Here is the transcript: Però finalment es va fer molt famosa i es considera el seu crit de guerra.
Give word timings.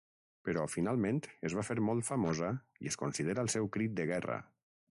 Però 0.47 0.61
finalment 0.75 1.19
es 1.49 1.55
va 1.59 1.65
fer 1.67 1.77
molt 1.89 2.07
famosa 2.09 2.49
i 2.87 2.91
es 2.93 2.99
considera 3.05 3.45
el 3.47 3.53
seu 3.57 3.69
crit 3.77 3.95
de 4.01 4.09
guerra. 4.13 4.39